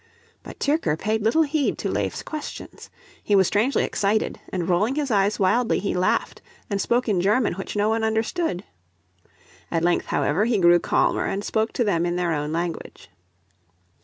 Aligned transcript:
But 0.41 0.57
Tyrker 0.59 0.97
paid 0.97 1.21
little 1.21 1.43
heed 1.43 1.77
to 1.77 1.87
Leif's 1.91 2.23
questions. 2.23 2.89
He 3.21 3.35
was 3.35 3.45
strangely 3.45 3.83
excited, 3.83 4.39
and 4.49 4.67
rolling 4.67 4.95
his 4.95 5.11
eyes 5.11 5.37
wildly 5.39 5.77
he 5.77 5.93
laughed 5.93 6.41
and 6.71 6.81
spoke 6.81 7.07
in 7.07 7.21
German 7.21 7.53
which 7.53 7.75
no 7.75 7.89
one 7.89 8.03
understood. 8.03 8.63
At 9.69 9.83
length, 9.83 10.07
however, 10.07 10.45
he 10.45 10.57
grew 10.57 10.79
calmer 10.79 11.27
and 11.27 11.43
spoke 11.43 11.71
to 11.73 11.83
them 11.83 12.07
in 12.07 12.15
their 12.15 12.33
own 12.33 12.51
language. 12.51 13.11